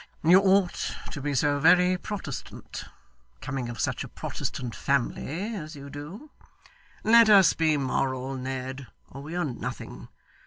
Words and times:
You 0.23 0.39
ought 0.41 0.95
to 1.11 1.21
be 1.21 1.35
so 1.35 1.59
very 1.59 1.95
Protestant, 1.95 2.85
coming 3.39 3.69
of 3.69 3.79
such 3.79 4.03
a 4.03 4.07
Protestant 4.07 4.73
family 4.73 5.53
as 5.55 5.75
you 5.75 5.91
do. 5.91 6.31
Let 7.03 7.29
us 7.29 7.53
be 7.53 7.77
moral, 7.77 8.33
Ned, 8.33 8.87
or 9.11 9.21
we 9.21 9.35
are 9.35 9.45
nothing. 9.45 10.07